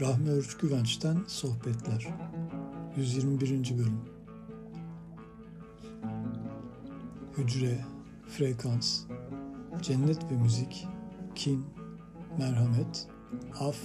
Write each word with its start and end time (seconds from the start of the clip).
Rahmi 0.00 0.30
Örüç 0.30 0.56
Güvenç'ten 0.56 1.18
Sohbetler 1.26 2.14
121. 2.96 3.78
Bölüm 3.78 4.00
Hücre, 7.38 7.84
Frekans, 8.28 9.02
Cennet 9.82 10.30
ve 10.30 10.36
Müzik, 10.36 10.86
Kin, 11.34 11.64
Merhamet, 12.38 13.08
Af, 13.60 13.78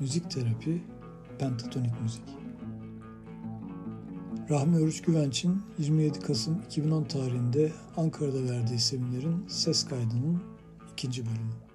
Müzik 0.00 0.30
Terapi, 0.30 0.82
Pentatonik 1.38 2.00
Müzik 2.02 2.24
Rahmi 4.50 4.76
Örüç 4.76 5.02
Güvenç'in 5.02 5.62
27 5.78 6.20
Kasım 6.20 6.62
2010 6.66 7.04
tarihinde 7.04 7.72
Ankara'da 7.96 8.44
verdiği 8.44 8.78
seminerin 8.78 9.48
ses 9.48 9.84
kaydının 9.84 10.42
ikinci 10.92 11.26
bölümü. 11.26 11.65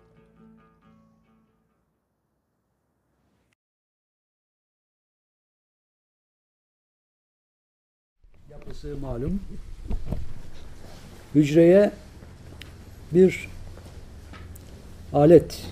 Yapısı 8.83 9.01
malum. 9.01 9.39
Hücreye 11.35 11.91
bir 13.13 13.49
alet 15.13 15.63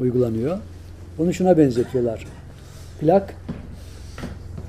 uygulanıyor. 0.00 0.58
Bunu 1.18 1.34
şuna 1.34 1.58
benzetiyorlar. 1.58 2.26
Plak, 3.00 3.34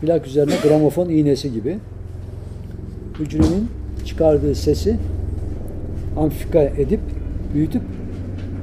plak 0.02 0.28
üzerine 0.28 0.56
gramofon 0.64 1.10
iğnesi 1.10 1.54
gibi. 1.54 1.80
Hücrenin 3.20 3.72
çıkardığı 4.06 4.56
sesi 4.56 4.98
amplifika 6.18 6.62
edip, 6.62 7.02
büyütüp 7.54 7.84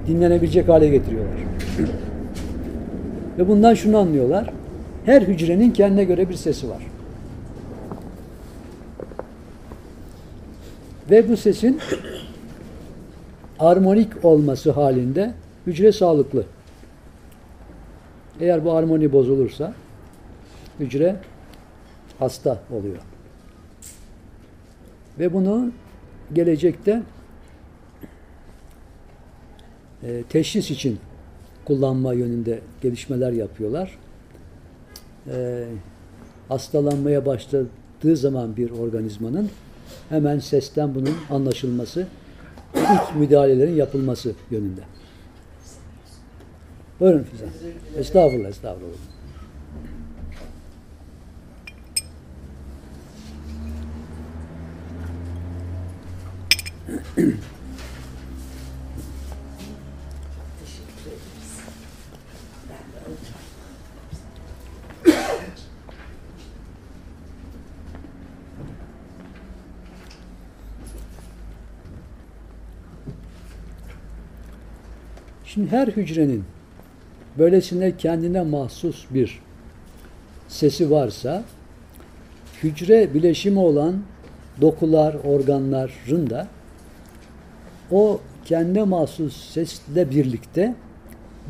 dinlenebilecek 0.06 0.68
hale 0.68 0.88
getiriyorlar. 0.88 1.38
Ve 3.38 3.48
bundan 3.48 3.74
şunu 3.74 3.98
anlıyorlar. 3.98 4.50
Her 5.04 5.22
hücrenin 5.22 5.70
kendine 5.70 6.04
göre 6.04 6.28
bir 6.28 6.34
sesi 6.34 6.68
var. 6.68 6.82
Ve 11.10 11.28
bu 11.28 11.36
sesin 11.36 11.80
armonik 13.58 14.24
olması 14.24 14.70
halinde 14.70 15.34
hücre 15.66 15.92
sağlıklı. 15.92 16.44
Eğer 18.40 18.64
bu 18.64 18.72
armoni 18.72 19.12
bozulursa 19.12 19.74
hücre 20.80 21.16
hasta 22.18 22.62
oluyor. 22.70 22.98
Ve 25.18 25.32
bunu 25.32 25.72
gelecekte 26.32 27.02
e, 30.02 30.22
teşhis 30.28 30.70
için 30.70 30.98
kullanma 31.64 32.12
yönünde 32.12 32.60
gelişmeler 32.82 33.32
yapıyorlar. 33.32 33.98
E, 35.32 35.64
hastalanmaya 36.48 37.26
başladığı 37.26 38.16
zaman 38.16 38.56
bir 38.56 38.70
organizmanın 38.70 39.50
hemen 40.08 40.38
sesten 40.38 40.94
bunun 40.94 41.16
anlaşılması, 41.30 42.06
ilk 42.74 43.16
müdahalelerin 43.16 43.74
yapılması 43.74 44.32
yönünde. 44.50 44.80
Buyurun 47.00 47.22
Fizan. 47.22 47.48
Estağfurullah, 47.96 48.48
estağfurullah. 48.48 48.96
Şimdi 75.60 75.72
her 75.72 75.88
hücrenin 75.88 76.44
böylesine 77.38 77.96
kendine 77.96 78.42
mahsus 78.42 79.06
bir 79.10 79.40
sesi 80.48 80.90
varsa 80.90 81.44
hücre 82.62 83.14
bileşimi 83.14 83.58
olan 83.58 84.02
dokular, 84.60 85.16
organların 85.24 86.30
da 86.30 86.48
o 87.90 88.20
kendine 88.44 88.82
mahsus 88.84 89.50
sesle 89.50 90.10
birlikte 90.10 90.74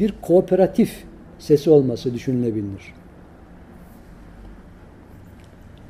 bir 0.00 0.14
kooperatif 0.22 1.04
sesi 1.38 1.70
olması 1.70 2.14
düşünülebilir. 2.14 2.94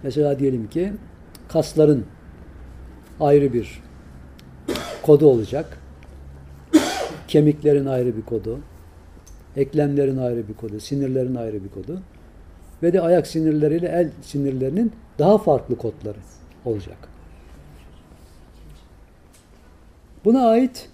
Mesela 0.03 0.39
diyelim 0.39 0.69
ki 0.69 0.93
kasların 1.49 2.05
ayrı 3.21 3.53
bir 3.53 3.83
kodu 5.03 5.27
olacak. 5.27 5.80
Kemiklerin 7.31 7.87
ayrı 7.87 8.17
bir 8.17 8.23
kodu, 8.23 8.61
eklemlerin 9.57 10.17
ayrı 10.17 10.49
bir 10.49 10.55
kodu, 10.55 10.81
sinirlerin 10.81 11.35
ayrı 11.35 11.65
bir 11.65 11.69
kodu 11.69 12.03
ve 12.83 12.93
de 12.93 13.01
ayak 13.01 13.27
sinirleriyle 13.27 13.89
el 13.89 14.11
sinirlerinin 14.23 14.93
daha 15.19 15.39
farklı 15.39 15.77
kodları 15.77 16.19
olacak. 16.65 16.97
Buna 20.25 20.49
ait 20.49 20.89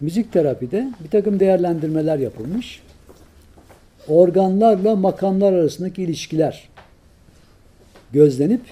müzik 0.00 0.32
terapide 0.32 0.92
bir 1.04 1.10
takım 1.10 1.40
değerlendirmeler 1.40 2.18
yapılmış. 2.18 2.82
Organlarla 4.08 4.96
makamlar 4.96 5.52
arasındaki 5.52 6.02
ilişkiler 6.02 6.68
gözlenip, 8.12 8.62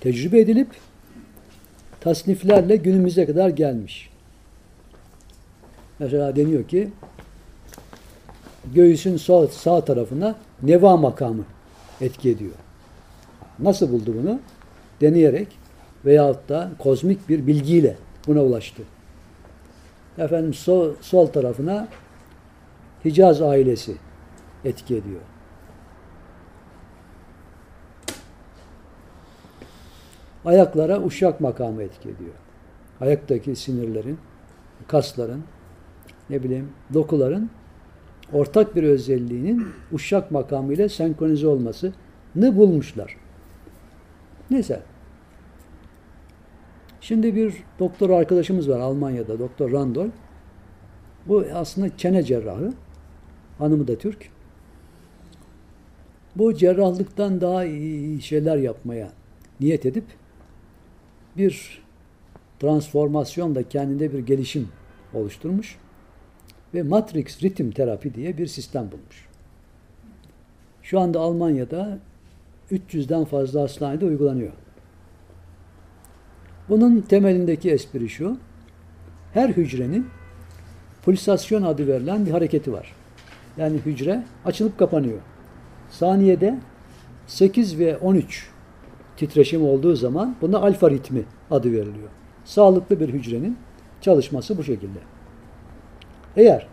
tecrübe 0.00 0.40
edilip, 0.40 0.68
tasniflerle 2.00 2.76
günümüze 2.76 3.26
kadar 3.26 3.48
gelmiş. 3.48 4.13
Mesela 5.98 6.36
deniyor 6.36 6.64
ki 6.64 6.90
göğüsün 8.74 9.16
sağ, 9.16 9.46
sağ 9.46 9.84
tarafına 9.84 10.36
neva 10.62 10.96
makamı 10.96 11.44
etki 12.00 12.30
ediyor. 12.30 12.54
Nasıl 13.58 13.92
buldu 13.92 14.14
bunu? 14.22 14.40
Deneyerek 15.00 15.48
veyahut 16.04 16.48
da 16.48 16.70
kozmik 16.78 17.28
bir 17.28 17.46
bilgiyle 17.46 17.96
buna 18.26 18.42
ulaştı. 18.42 18.82
Efendim 20.18 20.54
sol, 20.54 20.94
sol 21.00 21.26
tarafına 21.26 21.88
Hicaz 23.04 23.42
ailesi 23.42 23.96
etki 24.64 24.96
ediyor. 24.96 25.20
Ayaklara 30.44 31.02
uşak 31.02 31.40
makamı 31.40 31.82
etki 31.82 32.08
ediyor. 32.08 32.34
Ayaktaki 33.00 33.56
sinirlerin, 33.56 34.18
kasların, 34.88 35.44
ne 36.30 36.42
bileyim 36.42 36.68
dokuların 36.94 37.50
ortak 38.32 38.76
bir 38.76 38.82
özelliğinin 38.82 39.66
uşak 39.92 40.30
makamı 40.30 40.72
ile 40.72 40.88
senkronize 40.88 41.46
olmasını 41.46 42.56
bulmuşlar. 42.56 43.16
Neyse. 44.50 44.82
Şimdi 47.00 47.34
bir 47.34 47.54
doktor 47.78 48.10
arkadaşımız 48.10 48.68
var 48.68 48.80
Almanya'da, 48.80 49.38
Doktor 49.38 49.72
Randol. 49.72 50.08
Bu 51.26 51.44
aslında 51.54 51.96
çene 51.96 52.22
cerrahı. 52.22 52.72
Hanımı 53.58 53.88
da 53.88 53.98
Türk. 53.98 54.30
Bu 56.36 56.54
cerrahlıktan 56.54 57.40
daha 57.40 57.64
iyi 57.64 58.22
şeyler 58.22 58.56
yapmaya 58.56 59.12
niyet 59.60 59.86
edip 59.86 60.04
bir 61.36 61.82
transformasyon 62.60 63.54
da 63.54 63.68
kendinde 63.68 64.12
bir 64.12 64.18
gelişim 64.18 64.68
oluşturmuş 65.14 65.78
ve 66.74 66.82
Matrix 66.82 67.42
ritim 67.42 67.70
terapi 67.70 68.14
diye 68.14 68.38
bir 68.38 68.46
sistem 68.46 68.82
bulmuş. 68.92 69.28
Şu 70.82 71.00
anda 71.00 71.20
Almanya'da 71.20 71.98
300'den 72.72 73.24
fazla 73.24 73.62
hastanede 73.62 74.04
uygulanıyor. 74.04 74.52
Bunun 76.68 77.00
temelindeki 77.00 77.70
espri 77.70 78.08
şu. 78.08 78.38
Her 79.32 79.48
hücrenin 79.48 80.06
pulsasyon 81.04 81.62
adı 81.62 81.86
verilen 81.86 82.26
bir 82.26 82.30
hareketi 82.30 82.72
var. 82.72 82.92
Yani 83.56 83.78
hücre 83.78 84.24
açılıp 84.44 84.78
kapanıyor. 84.78 85.18
Saniyede 85.90 86.58
8 87.26 87.78
ve 87.78 87.98
13 87.98 88.50
titreşim 89.16 89.64
olduğu 89.64 89.96
zaman 89.96 90.36
buna 90.40 90.58
alfa 90.58 90.90
ritmi 90.90 91.22
adı 91.50 91.72
veriliyor. 91.72 92.08
Sağlıklı 92.44 93.00
bir 93.00 93.08
hücrenin 93.08 93.58
çalışması 94.00 94.58
bu 94.58 94.64
şekilde. 94.64 94.98
Eğer 96.36 96.66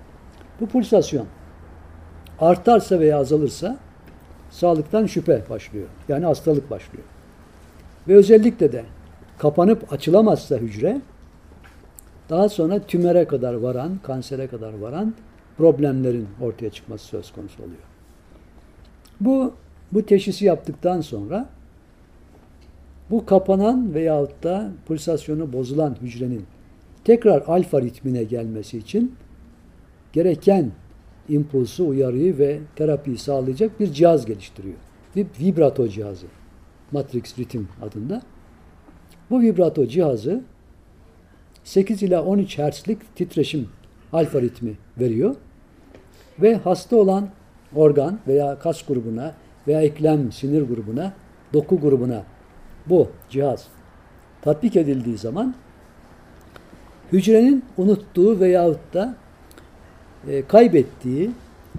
bu 0.60 0.68
pulsasyon 0.68 1.25
artarsa 2.40 3.00
veya 3.00 3.18
azalırsa 3.18 3.78
sağlıktan 4.50 5.06
şüphe 5.06 5.44
başlıyor. 5.50 5.88
Yani 6.08 6.25
hastalık 6.25 6.72
başlıyor. 6.72 7.04
Ve 8.08 8.16
özellikle 8.16 8.72
de 8.72 8.86
kapanıp 9.38 9.94
açılamazsa 9.94 10.58
hücre 10.58 11.02
daha 12.30 12.50
sonra 12.50 12.80
tümöre 12.80 13.25
kadar 13.25 13.54
varan, 13.54 14.00
kansere 14.04 14.48
kadar 14.48 14.74
varan 14.74 15.13
problemlerin 15.58 16.28
ortaya 16.42 16.69
çıkması 16.69 17.06
söz 17.06 17.31
konusu 17.31 17.63
oluyor. 17.63 17.81
Bu 19.22 19.54
bu 19.92 20.06
teşhisi 20.06 20.46
yaptıktan 20.46 21.02
sonra 21.02 21.50
bu 23.10 23.25
kapanan 23.25 23.94
veyahut 23.94 24.44
da 24.44 24.72
pulsasyonu 24.88 25.54
bozulan 25.54 25.96
hücrenin 26.02 26.46
tekrar 27.04 27.42
alfa 27.42 27.81
ritmine 27.81 28.24
gelmesi 28.24 28.78
için 28.78 29.16
gereken 30.13 30.72
impulsu, 31.30 31.88
uyarıyı 31.88 32.38
ve 32.38 32.60
terapiyi 32.75 33.18
sağlayacak 33.18 33.80
bir 33.80 33.94
cihaz 33.94 34.25
geliştiriyor. 34.25 34.75
Bir 35.16 35.28
vibrato 35.42 35.88
cihazı. 35.88 36.25
Matrix 36.92 37.40
Ritim 37.40 37.68
adında. 37.81 38.22
Bu 39.30 39.42
vibrato 39.42 39.88
cihazı 39.88 40.42
8 41.63 42.04
ila 42.04 42.24
13 42.24 42.60
Hz'lik 42.60 43.16
titreşim 43.16 43.69
alfa 44.13 44.42
ritmi 44.42 44.74
veriyor. 45.00 45.36
Ve 46.42 46.56
hasta 46.56 46.96
olan 46.96 47.30
organ 47.75 48.19
veya 48.28 48.60
kas 48.60 48.86
grubuna 48.86 49.36
veya 49.68 49.81
eklem 49.81 50.31
sinir 50.31 50.62
grubuna, 50.62 51.13
doku 51.54 51.80
grubuna 51.80 52.24
bu 52.90 53.08
cihaz 53.30 53.68
tatbik 54.42 54.75
edildiği 54.75 55.18
zaman 55.18 55.56
hücrenin 57.12 57.66
unuttuğu 57.78 58.40
veyahut 58.40 58.94
da 58.94 59.16
e, 60.27 60.47
kaybettiği 60.47 61.31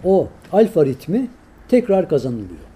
o 0.04 0.28
alfa 0.52 0.86
ritmi 0.86 1.28
tekrar 1.68 2.08
kazanılıyor. 2.08 2.72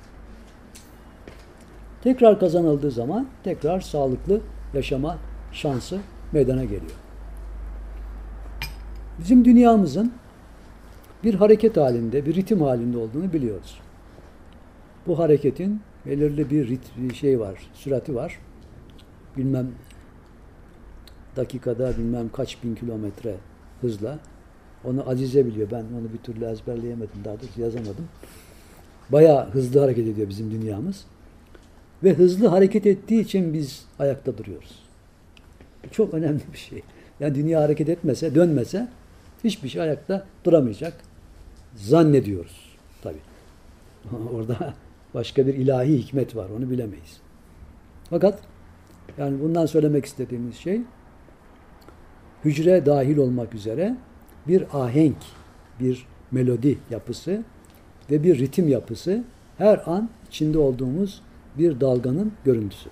Tekrar 2.02 2.40
kazanıldığı 2.40 2.90
zaman 2.90 3.26
tekrar 3.44 3.80
sağlıklı 3.80 4.40
yaşama 4.74 5.18
şansı 5.52 5.98
meydana 6.32 6.64
geliyor. 6.64 6.96
Bizim 9.18 9.44
dünyamızın 9.44 10.12
bir 11.24 11.34
hareket 11.34 11.76
halinde, 11.76 12.26
bir 12.26 12.34
ritim 12.34 12.60
halinde 12.60 12.98
olduğunu 12.98 13.32
biliyoruz. 13.32 13.80
Bu 15.06 15.19
hareketin 15.19 15.80
belirli 16.06 16.50
bir 16.50 16.69
rit, 16.69 17.14
şey 17.14 17.40
var, 17.40 17.70
sürati 17.74 18.14
var. 18.14 18.38
Bilmem 19.36 19.70
dakikada 21.36 21.98
bilmem 21.98 22.28
kaç 22.32 22.62
bin 22.64 22.74
kilometre 22.74 23.34
hızla. 23.80 24.19
Onu 24.84 25.11
Azize 25.11 25.46
biliyor. 25.46 25.69
Ben 25.70 25.84
onu 26.00 26.12
bir 26.12 26.19
türlü 26.19 26.44
ezberleyemedim. 26.44 27.25
Daha 27.25 27.40
doğrusu 27.40 27.61
yazamadım. 27.61 28.08
Bayağı 29.11 29.50
hızlı 29.50 29.81
hareket 29.81 30.06
ediyor 30.06 30.28
bizim 30.28 30.50
dünyamız. 30.50 31.05
Ve 32.05 32.14
hızlı 32.14 32.49
hareket 32.49 32.87
ettiği 32.87 33.20
için 33.20 33.55
biz 33.55 33.84
ayakta 33.99 34.38
duruyoruz. 34.38 34.82
Bu 35.84 35.90
çok 35.90 36.14
önemli 36.14 36.43
bir 36.52 36.58
şey. 36.58 36.82
Yani 37.20 37.34
dünya 37.34 37.61
hareket 37.62 37.88
etmese, 37.88 38.34
dönmese 38.34 38.88
hiçbir 39.44 39.69
şey 39.69 39.82
ayakta 39.82 40.26
duramayacak. 40.44 40.94
Zannediyoruz 41.76 42.76
tabii. 43.02 43.20
Orada 44.34 44.75
başka 45.14 45.46
bir 45.46 45.55
ilahi 45.55 45.99
hikmet 45.99 46.37
var. 46.37 46.50
Onu 46.50 46.70
bilemeyiz. 46.70 47.20
Fakat 48.11 48.38
yani 49.19 49.40
bundan 49.43 49.67
söylemek 49.67 50.05
istediğimiz 50.05 50.56
şey 50.56 50.81
hücre 52.44 52.87
dahil 52.87 53.17
olmak 53.17 53.55
üzere 53.55 53.96
bir 54.48 54.64
ahenk, 54.72 55.16
bir 55.81 56.06
melodi 56.31 56.78
yapısı 56.90 57.43
ve 58.10 58.22
bir 58.22 58.38
ritim 58.38 58.69
yapısı 58.69 59.25
her 59.58 59.82
an 59.87 60.10
içinde 60.28 60.58
olduğumuz 60.58 61.22
bir 61.58 61.81
dalganın 61.81 62.32
görüntüsü. 62.44 62.90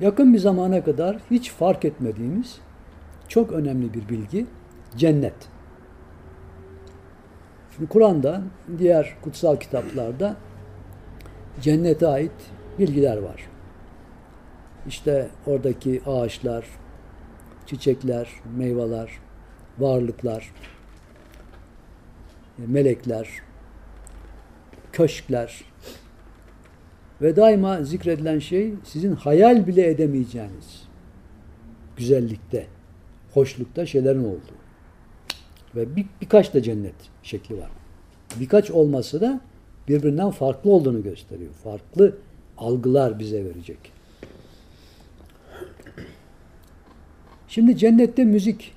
Yakın 0.00 0.34
bir 0.34 0.38
zamana 0.38 0.84
kadar 0.84 1.18
hiç 1.30 1.50
fark 1.50 1.84
etmediğimiz 1.84 2.60
çok 3.28 3.52
önemli 3.52 3.94
bir 3.94 4.08
bilgi 4.08 4.46
cennet. 4.96 5.34
Şimdi 7.76 7.88
Kur'an'da, 7.88 8.42
diğer 8.78 9.16
kutsal 9.22 9.56
kitaplarda 9.56 10.36
cennete 11.60 12.06
ait 12.06 12.32
bilgiler 12.78 13.16
var. 13.16 13.57
İşte 14.88 15.28
oradaki 15.46 16.02
ağaçlar, 16.06 16.64
çiçekler, 17.66 18.28
meyveler, 18.56 19.10
varlıklar, 19.78 20.52
melekler, 22.58 23.28
köşkler 24.92 25.64
ve 27.22 27.36
daima 27.36 27.82
zikredilen 27.82 28.38
şey 28.38 28.74
sizin 28.84 29.12
hayal 29.12 29.66
bile 29.66 29.90
edemeyeceğiniz 29.90 30.88
güzellikte, 31.96 32.66
hoşlukta 33.34 33.86
şeylerin 33.86 34.24
olduğu. 34.24 34.58
Ve 35.76 35.96
bir, 35.96 36.06
birkaç 36.20 36.54
da 36.54 36.62
cennet 36.62 36.94
şekli 37.22 37.58
var. 37.58 37.70
Birkaç 38.40 38.70
olması 38.70 39.20
da 39.20 39.40
birbirinden 39.88 40.30
farklı 40.30 40.70
olduğunu 40.70 41.02
gösteriyor. 41.02 41.52
Farklı 41.52 42.16
algılar 42.58 43.18
bize 43.18 43.44
verecek. 43.44 43.97
Şimdi 47.48 47.76
cennette 47.76 48.24
müzik 48.24 48.74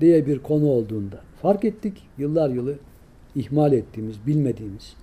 diye 0.00 0.26
bir 0.26 0.38
konu 0.38 0.66
olduğunda 0.66 1.20
fark 1.42 1.64
ettik 1.64 2.02
yıllar 2.18 2.50
yılı 2.50 2.78
ihmal 3.34 3.72
ettiğimiz, 3.72 4.26
bilmediğimiz, 4.26 4.96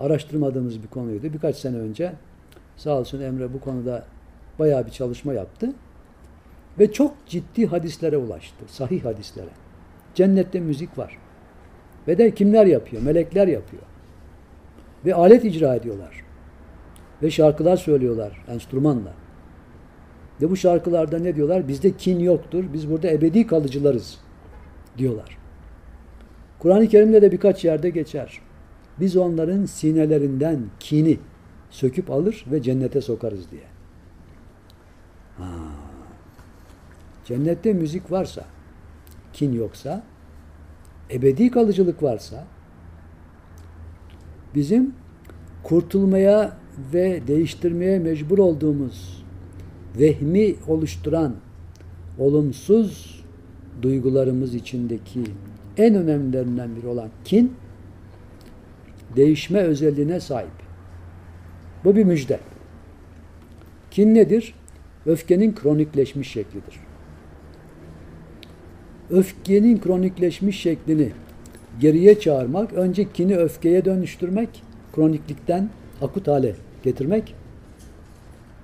araştırmadığımız 0.00 0.82
bir 0.82 0.88
konuydu. 0.88 1.32
Birkaç 1.32 1.56
sene 1.56 1.76
önce 1.76 2.12
sağ 2.76 2.98
olsun 2.98 3.20
Emre 3.20 3.52
bu 3.52 3.60
konuda 3.60 4.04
bayağı 4.58 4.86
bir 4.86 4.90
çalışma 4.90 5.32
yaptı. 5.32 5.72
Ve 6.78 6.92
çok 6.92 7.14
ciddi 7.26 7.66
hadislere 7.66 8.16
ulaştı. 8.16 8.64
Sahih 8.66 9.04
hadislere. 9.04 9.50
Cennette 10.14 10.60
müzik 10.60 10.98
var. 10.98 11.18
Ve 12.08 12.18
de 12.18 12.34
kimler 12.34 12.66
yapıyor? 12.66 13.02
Melekler 13.02 13.48
yapıyor. 13.48 13.82
Ve 15.04 15.14
alet 15.14 15.44
icra 15.44 15.74
ediyorlar. 15.74 16.24
Ve 17.22 17.30
şarkılar 17.30 17.76
söylüyorlar 17.76 18.44
enstrümanla. 18.48 19.19
Ve 20.42 20.50
bu 20.50 20.56
şarkılarda 20.56 21.18
ne 21.18 21.36
diyorlar? 21.36 21.68
Bizde 21.68 21.96
kin 21.96 22.18
yoktur. 22.18 22.64
Biz 22.72 22.90
burada 22.90 23.10
ebedi 23.10 23.46
kalıcılarız 23.46 24.18
diyorlar. 24.98 25.38
Kur'an-ı 26.58 26.88
Kerim'de 26.88 27.22
de 27.22 27.32
birkaç 27.32 27.64
yerde 27.64 27.90
geçer. 27.90 28.40
Biz 29.00 29.16
onların 29.16 29.64
sinelerinden 29.64 30.60
kini 30.80 31.18
söküp 31.70 32.10
alır 32.10 32.44
ve 32.52 32.62
cennete 32.62 33.00
sokarız 33.00 33.50
diye. 33.50 33.62
Ha. 35.38 35.48
Cennette 37.24 37.72
müzik 37.72 38.12
varsa, 38.12 38.44
kin 39.32 39.52
yoksa, 39.52 40.02
ebedi 41.10 41.50
kalıcılık 41.50 42.02
varsa, 42.02 42.44
bizim 44.54 44.94
kurtulmaya 45.62 46.56
ve 46.92 47.26
değiştirmeye 47.26 47.98
mecbur 47.98 48.38
olduğumuz 48.38 49.19
vehmi 49.98 50.54
oluşturan 50.68 51.34
olumsuz 52.18 53.20
duygularımız 53.82 54.54
içindeki 54.54 55.24
en 55.76 55.94
önemlilerinden 55.94 56.76
biri 56.76 56.86
olan 56.86 57.08
kin 57.24 57.52
değişme 59.16 59.58
özelliğine 59.60 60.20
sahip. 60.20 60.50
Bu 61.84 61.96
bir 61.96 62.04
müjde. 62.04 62.40
Kin 63.90 64.14
nedir? 64.14 64.54
Öfkenin 65.06 65.54
kronikleşmiş 65.54 66.32
şeklidir. 66.32 66.80
Öfkenin 69.10 69.80
kronikleşmiş 69.80 70.60
şeklini 70.60 71.12
geriye 71.80 72.20
çağırmak, 72.20 72.72
önce 72.72 73.12
kini 73.12 73.36
öfkeye 73.36 73.84
dönüştürmek, 73.84 74.62
kroniklikten 74.94 75.70
akut 76.02 76.28
hale 76.28 76.54
getirmek, 76.82 77.34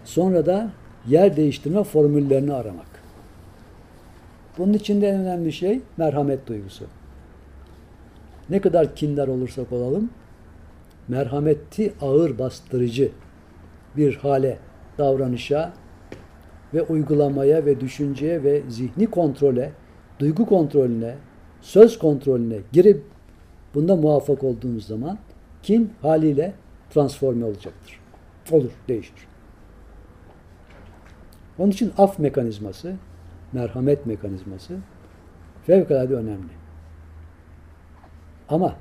sonra 0.04 0.46
da 0.46 0.72
yer 1.08 1.36
değiştirme 1.36 1.84
formüllerini 1.84 2.52
aramak. 2.52 2.86
Bunun 4.58 4.72
için 4.72 5.00
de 5.00 5.08
en 5.08 5.20
önemli 5.20 5.52
şey 5.52 5.80
merhamet 5.96 6.46
duygusu. 6.46 6.84
Ne 8.50 8.60
kadar 8.60 8.94
kindar 8.94 9.28
olursak 9.28 9.72
olalım, 9.72 10.10
merhameti 11.08 11.92
ağır 12.00 12.38
bastırıcı 12.38 13.10
bir 13.96 14.16
hale, 14.16 14.58
davranışa 14.98 15.72
ve 16.74 16.82
uygulamaya 16.82 17.66
ve 17.66 17.80
düşünceye 17.80 18.42
ve 18.42 18.62
zihni 18.68 19.06
kontrole, 19.06 19.72
duygu 20.18 20.46
kontrolüne, 20.46 21.14
söz 21.60 21.98
kontrolüne 21.98 22.56
girip 22.72 23.02
bunda 23.74 23.96
muvaffak 23.96 24.44
olduğumuz 24.44 24.86
zaman 24.86 25.18
kin 25.62 25.92
haliyle 26.02 26.52
transforme 26.90 27.44
olacaktır. 27.44 28.00
Olur, 28.50 28.70
değişir. 28.88 29.26
Onun 31.58 31.70
için 31.70 31.92
af 31.98 32.18
mekanizması, 32.18 32.94
merhamet 33.52 34.06
mekanizması 34.06 34.76
fevkalade 35.66 36.14
önemli. 36.14 36.52
Ama 38.48 38.76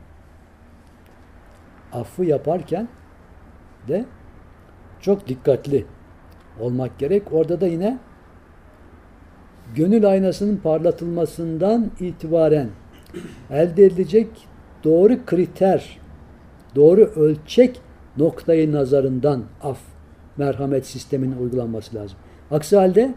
affı 1.94 2.24
yaparken 2.26 2.88
de 3.88 4.06
çok 5.02 5.28
dikkatli 5.28 5.86
olmak 6.60 7.00
gerek. 7.00 7.34
Orada 7.34 7.62
da 7.62 7.68
yine 7.68 8.00
gönül 9.76 10.10
aynasının 10.10 10.58
parlatılmasından 10.58 11.92
itibaren 12.00 12.70
elde 13.50 13.86
edilecek 13.86 14.28
doğru 14.84 15.26
kriter, 15.26 16.00
doğru 16.76 17.02
ölçek 17.02 17.82
noktayı 18.18 18.72
nazarından 18.72 19.44
af, 19.62 19.80
merhamet 20.38 20.86
sisteminin 20.86 21.38
uygulanması 21.38 21.96
lazım. 21.96 22.18
Aksi 22.52 22.76
halde 22.78 23.16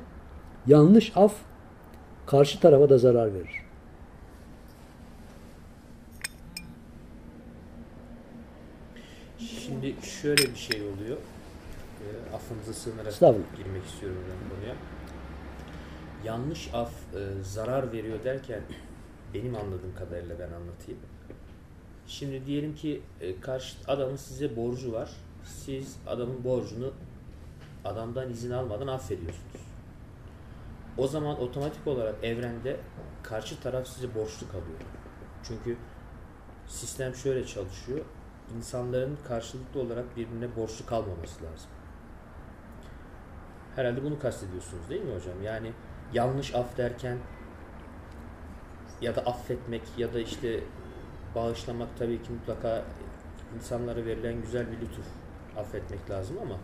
yanlış 0.67 1.13
af 1.17 1.35
karşı 2.27 2.61
tarafa 2.61 2.89
da 2.89 2.99
zarar 2.99 3.35
verir. 3.35 3.63
Şimdi 9.39 9.95
şöyle 10.03 10.43
bir 10.43 10.57
şey 10.57 10.83
oluyor. 10.83 11.17
E, 12.01 12.35
affınıza 12.37 12.73
sığınarak 12.73 13.07
Estağfurullah. 13.13 13.57
girmek 13.57 13.85
istiyorum 13.85 14.19
ben 14.31 14.57
konuya. 14.57 14.75
Yanlış 16.25 16.71
af 16.75 16.91
e, 17.15 17.43
zarar 17.43 17.93
veriyor 17.93 18.19
derken 18.25 18.61
benim 19.35 19.55
anladığım 19.57 19.95
kadarıyla 19.99 20.39
ben 20.39 20.45
anlatayım. 20.53 21.01
Şimdi 22.07 22.47
diyelim 22.47 22.75
ki 22.75 23.03
e, 23.21 23.41
karşı 23.41 23.77
adamın 23.89 24.17
size 24.17 24.57
borcu 24.57 24.93
var. 24.93 25.11
Siz 25.45 25.97
adamın 26.07 26.45
borcunu 26.45 26.93
adamdan 27.85 28.31
izin 28.31 28.51
almadan 28.51 28.87
affediyorsunuz. 28.87 29.69
O 30.97 31.07
zaman 31.07 31.41
otomatik 31.41 31.87
olarak 31.87 32.25
evrende 32.25 32.77
karşı 33.23 33.61
taraf 33.61 33.87
size 33.87 34.15
borçlu 34.15 34.49
kalıyor. 34.49 34.81
Çünkü 35.43 35.77
sistem 36.67 37.15
şöyle 37.15 37.47
çalışıyor. 37.47 38.01
İnsanların 38.57 39.19
karşılıklı 39.29 39.81
olarak 39.81 40.17
birbirine 40.17 40.57
borçlu 40.57 40.87
kalmaması 40.87 41.45
lazım. 41.45 41.71
Herhalde 43.77 44.05
bunu 44.05 44.19
kastediyorsunuz 44.19 44.91
değil 44.91 45.03
mi 45.03 45.15
hocam? 45.15 45.43
Yani 45.43 45.73
yanlış 46.13 46.55
af 46.55 46.77
derken 46.77 47.19
ya 49.01 49.17
da 49.17 49.21
affetmek 49.21 49.83
ya 49.99 50.15
da 50.15 50.21
işte 50.21 50.61
bağışlamak 51.35 51.89
tabii 51.99 52.23
ki 52.23 52.33
mutlaka 52.33 52.85
insanlara 53.57 54.05
verilen 54.05 54.43
güzel 54.43 54.67
bir 54.67 54.81
lütuf. 54.81 55.07
Affetmek 55.57 56.11
lazım 56.11 56.37
ama 56.43 56.57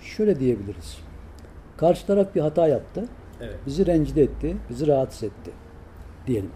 Şöyle 0.00 0.40
diyebiliriz. 0.40 0.98
Karşı 1.76 2.06
taraf 2.06 2.34
bir 2.34 2.40
hata 2.40 2.68
yaptı. 2.68 3.04
evet. 3.40 3.56
bizi 3.66 3.86
rencide 3.86 4.22
etti, 4.22 4.56
bizi 4.70 4.86
rahatsız 4.86 5.22
etti 5.22 5.50
diyelim. 6.26 6.50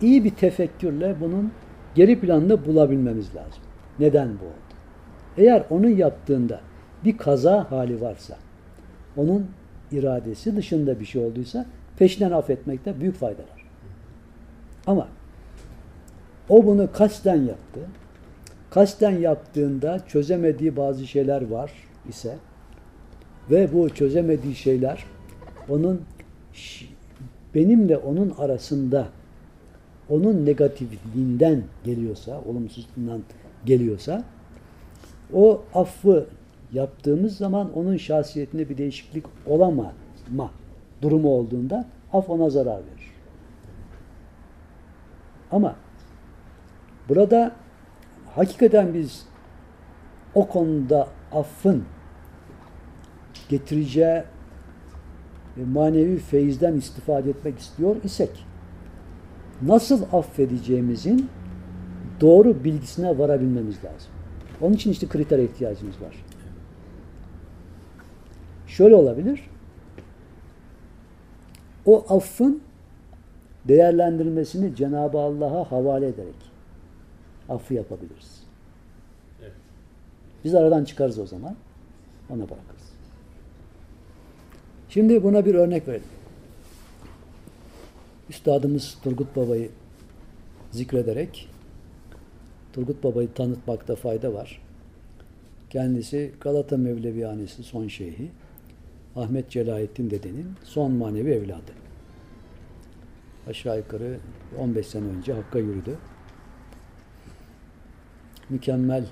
İyi 0.00 0.24
bir 0.24 0.30
tefekkürle 0.30 1.16
bunun 1.20 1.52
geri 1.94 2.20
planını 2.20 2.66
bulabilmemiz 2.66 3.34
lazım. 3.34 3.62
Neden 3.98 4.28
bu 4.28 4.44
oldu? 4.44 4.76
Eğer 5.36 5.64
onun 5.70 5.88
yaptığında 5.88 6.60
bir 7.04 7.16
kaza 7.16 7.70
hali 7.70 8.00
varsa, 8.00 8.36
onun 9.16 9.50
iradesi 9.92 10.56
dışında 10.56 11.00
bir 11.00 11.04
şey 11.04 11.24
olduysa 11.24 11.66
peşinden 11.98 12.30
affetmekte 12.30 13.00
büyük 13.00 13.16
fayda 13.16 13.42
var. 13.42 13.66
Ama 14.86 15.08
o 16.48 16.66
bunu 16.66 16.92
kasten 16.92 17.42
yaptı. 17.42 17.80
Kasten 18.70 19.18
yaptığında 19.18 20.06
çözemediği 20.06 20.76
bazı 20.76 21.06
şeyler 21.06 21.50
var 21.50 21.72
ise 22.08 22.36
ve 23.50 23.72
bu 23.72 23.90
çözemediği 23.90 24.54
şeyler 24.54 25.04
onun 25.68 26.02
benimle 27.54 27.96
onun 27.96 28.34
arasında 28.38 29.08
onun 30.08 30.46
negatifliğinden 30.46 31.62
geliyorsa, 31.84 32.40
olumsuzluğundan 32.48 33.22
geliyorsa 33.66 34.24
o 35.34 35.62
affı 35.74 36.26
yaptığımız 36.72 37.36
zaman 37.36 37.72
onun 37.74 37.96
şahsiyetinde 37.96 38.68
bir 38.68 38.78
değişiklik 38.78 39.24
olamama 39.46 40.50
durumu 41.02 41.28
olduğunda 41.28 41.84
af 42.12 42.30
ona 42.30 42.50
zarar 42.50 42.76
verir. 42.76 43.10
Ama 45.52 45.76
burada 47.08 47.52
hakikaten 48.34 48.94
biz 48.94 49.26
o 50.34 50.48
konuda 50.48 51.08
affın 51.32 51.84
getireceği 53.48 54.22
e, 55.56 55.64
manevi 55.72 56.18
feyizden 56.18 56.74
istifade 56.74 57.30
etmek 57.30 57.58
istiyor 57.58 57.96
isek 58.04 58.46
nasıl 59.62 60.02
affedeceğimizin 60.12 61.28
doğru 62.20 62.64
bilgisine 62.64 63.18
varabilmemiz 63.18 63.84
lazım. 63.84 64.10
Onun 64.60 64.72
için 64.72 64.90
işte 64.90 65.08
kritere 65.08 65.44
ihtiyacımız 65.44 66.00
var. 66.02 66.24
Şöyle 68.66 68.94
olabilir. 68.94 69.50
O 71.86 72.04
affın 72.08 72.62
değerlendirmesini 73.68 74.76
Cenab-ı 74.76 75.18
Allah'a 75.18 75.72
havale 75.72 76.06
ederek 76.06 76.34
affı 77.48 77.74
yapabiliriz. 77.74 78.39
Biz 80.44 80.54
aradan 80.54 80.84
çıkarız 80.84 81.18
o 81.18 81.26
zaman. 81.26 81.56
Ona 82.30 82.42
bırakırız. 82.42 82.90
Şimdi 84.88 85.22
buna 85.22 85.46
bir 85.46 85.54
örnek 85.54 85.88
verelim. 85.88 86.06
Üstadımız 88.30 88.98
Turgut 89.02 89.36
Baba'yı 89.36 89.70
zikrederek 90.70 91.48
Turgut 92.72 93.04
Baba'yı 93.04 93.32
tanıtmakta 93.32 93.96
fayda 93.96 94.34
var. 94.34 94.62
Kendisi 95.70 96.32
Galata 96.40 96.76
Mevlevihanesi 96.76 97.62
son 97.62 97.88
şeyhi 97.88 98.30
Ahmet 99.16 99.50
Celalettin 99.50 100.10
dedenin 100.10 100.52
son 100.64 100.92
manevi 100.92 101.30
evladı. 101.30 101.72
Aşağı 103.46 103.78
yukarı 103.78 104.18
15 104.58 104.86
sene 104.86 105.04
önce 105.06 105.32
Hakk'a 105.32 105.58
yürüdü. 105.58 105.98
Mükemmel 108.50 109.06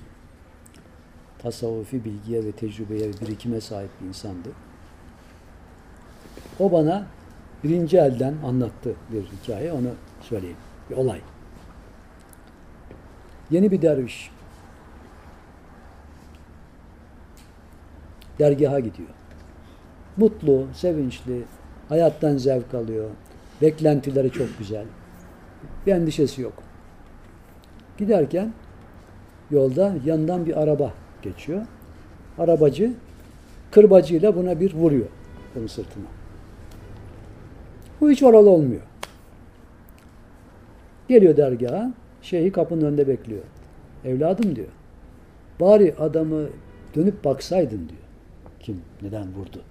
tasavvufi 1.39 2.05
bilgiye 2.05 2.45
ve 2.45 2.53
tecrübeye 2.53 3.09
ve 3.09 3.13
birikime 3.21 3.61
sahip 3.61 3.91
bir 4.01 4.07
insandı. 4.07 4.49
O 6.59 6.73
bana 6.73 7.07
birinci 7.65 7.99
elden 7.99 8.35
anlattı 8.45 8.95
bir 9.13 9.23
hikaye. 9.23 9.73
Onu 9.73 9.89
söyleyeyim. 10.21 10.57
Bir 10.91 10.97
olay. 10.97 11.21
Yeni 13.51 13.71
bir 13.71 13.83
derviş 13.83 14.31
dergaha 18.39 18.81
gidiyor. 18.81 19.09
Mutlu, 20.17 20.67
sevinçli, 20.75 21.45
hayattan 21.89 22.37
zevk 22.37 22.75
alıyor. 22.75 23.11
Beklentileri 23.63 24.31
çok 24.31 24.59
güzel. 24.59 24.85
Bir 25.87 25.93
endişesi 25.93 26.43
yok. 26.43 26.53
Giderken 27.99 28.53
yolda 29.51 29.95
yanından 30.05 30.47
bir 30.47 30.63
araba 30.63 30.93
geçiyor. 31.23 31.67
Arabacı 32.39 32.93
kırbacıyla 33.71 34.37
buna 34.37 34.61
bir 34.61 34.75
vuruyor 34.75 35.07
bunun 35.55 35.67
sırtına. 35.67 36.05
Bu 38.01 38.11
hiç 38.11 38.23
oralı 38.23 38.51
olmuyor. 38.51 38.83
Geliyor 41.09 41.37
dergaha, 41.37 41.93
şeyhi 42.23 42.53
kapının 42.53 42.85
önünde 42.85 43.09
bekliyor. 43.09 43.43
Evladım 44.05 44.57
diyor. 44.57 44.69
Bari 45.61 45.95
adamı 45.99 46.47
dönüp 46.95 47.25
baksaydın 47.25 47.79
diyor. 47.79 48.03
Kim, 48.61 48.81
neden 49.03 49.35
vurdu? 49.35 49.63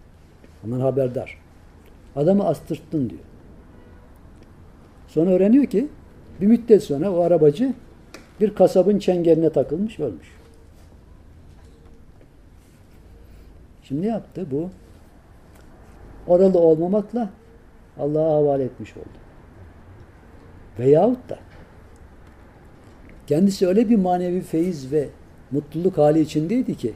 Ondan 0.65 0.79
haberdar. 0.79 1.37
Adamı 2.15 2.47
astırttın 2.47 3.09
diyor. 3.09 3.21
Sonra 5.07 5.29
öğreniyor 5.29 5.65
ki 5.65 5.87
bir 6.41 6.47
müddet 6.47 6.83
sonra 6.83 7.11
o 7.11 7.21
arabacı 7.21 7.73
bir 8.41 8.55
kasabın 8.55 8.99
çengeline 8.99 9.49
takılmış, 9.49 9.99
ölmüş. 9.99 10.27
Şimdi 13.87 14.01
ne 14.01 14.07
yaptı 14.07 14.47
bu? 14.51 14.69
Oralı 16.27 16.59
olmamakla 16.59 17.29
Allah'a 17.99 18.33
havale 18.33 18.63
etmiş 18.63 18.97
oldu. 18.97 19.17
Veyahut 20.79 21.29
da 21.29 21.37
kendisi 23.27 23.67
öyle 23.67 23.89
bir 23.89 23.95
manevi 23.95 24.41
feyiz 24.41 24.91
ve 24.91 25.09
mutluluk 25.51 25.97
hali 25.97 26.19
içindeydi 26.19 26.75
ki 26.75 26.93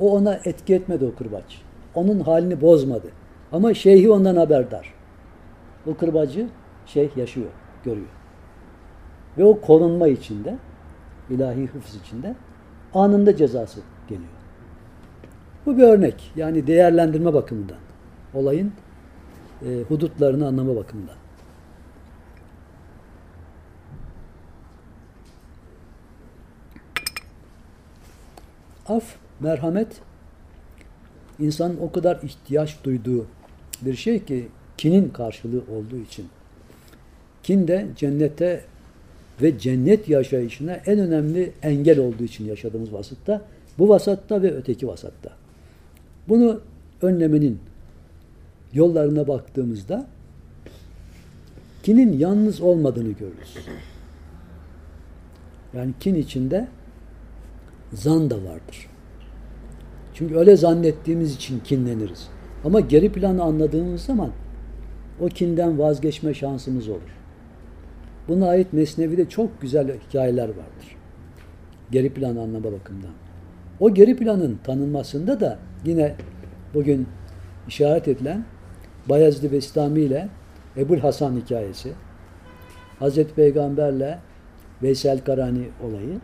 o 0.00 0.12
ona 0.12 0.34
etki 0.44 0.74
etmedi 0.74 1.04
o 1.04 1.14
kırbaç. 1.14 1.62
Onun 1.94 2.20
halini 2.20 2.60
bozmadı. 2.60 3.08
Ama 3.52 3.74
şeyhi 3.74 4.10
ondan 4.10 4.36
haberdar. 4.36 4.94
O 5.86 5.94
kırbacı 5.94 6.48
şeyh 6.86 7.16
yaşıyor, 7.16 7.50
görüyor. 7.84 8.06
Ve 9.38 9.44
o 9.44 9.60
korunma 9.60 10.08
içinde, 10.08 10.56
ilahi 11.30 11.66
hıfz 11.66 11.94
içinde 11.94 12.34
anında 12.94 13.36
cezası 13.36 13.80
geliyor. 14.08 14.39
Bu 15.66 15.76
bir 15.76 15.82
örnek. 15.82 16.32
Yani 16.36 16.66
değerlendirme 16.66 17.34
bakımından. 17.34 17.78
Olayın 18.34 18.72
e, 19.66 19.82
hudutlarını 19.88 20.46
anlama 20.46 20.76
bakımından. 20.76 21.16
Af, 28.88 29.04
merhamet 29.40 30.00
insanın 31.38 31.78
o 31.80 31.92
kadar 31.92 32.20
ihtiyaç 32.22 32.84
duyduğu 32.84 33.26
bir 33.82 33.94
şey 33.94 34.24
ki 34.24 34.48
Kinin 34.80 35.08
karşılığı 35.08 35.62
olduğu 35.72 35.96
için. 35.96 36.26
Kin 37.42 37.68
de 37.68 37.86
cennete 37.96 38.64
ve 39.42 39.58
cennet 39.58 40.08
yaşayışına 40.08 40.72
en 40.72 40.98
önemli 40.98 41.52
engel 41.62 41.98
olduğu 41.98 42.24
için 42.24 42.44
yaşadığımız 42.44 42.92
vasatta, 42.92 43.42
bu 43.78 43.88
vasatta 43.88 44.42
ve 44.42 44.54
öteki 44.54 44.88
vasatta. 44.88 45.39
Bunu 46.30 46.60
önlemenin 47.02 47.58
yollarına 48.72 49.28
baktığımızda 49.28 50.06
kinin 51.82 52.18
yalnız 52.18 52.60
olmadığını 52.60 53.12
görürüz. 53.12 53.56
Yani 55.74 55.92
kin 56.00 56.14
içinde 56.14 56.68
zan 57.92 58.30
da 58.30 58.36
vardır. 58.36 58.86
Çünkü 60.14 60.36
öyle 60.36 60.56
zannettiğimiz 60.56 61.34
için 61.34 61.60
kinleniriz. 61.60 62.28
Ama 62.64 62.80
geri 62.80 63.12
planı 63.12 63.42
anladığımız 63.42 64.02
zaman 64.02 64.30
o 65.20 65.26
kinden 65.26 65.78
vazgeçme 65.78 66.34
şansımız 66.34 66.88
olur. 66.88 67.16
Buna 68.28 68.48
ait 68.48 68.72
Mesnevi'de 68.72 69.28
çok 69.28 69.60
güzel 69.60 69.98
hikayeler 70.08 70.48
vardır. 70.48 70.96
Geri 71.90 72.14
plan 72.14 72.36
anlama 72.36 72.72
bakımından. 72.72 73.10
O 73.80 73.94
geri 73.94 74.16
planın 74.16 74.58
tanınmasında 74.64 75.40
da 75.40 75.58
yine 75.84 76.14
bugün 76.74 77.08
işaret 77.68 78.08
edilen 78.08 78.44
Bayezid 79.08 79.52
Bestami 79.52 80.00
ile 80.00 80.28
Ebul 80.76 80.98
Hasan 80.98 81.36
hikayesi, 81.36 81.92
Hazreti 82.98 83.34
Peygamberle 83.34 84.18
Veysel 84.82 85.24
Karani 85.24 85.68
olayı 85.82 86.20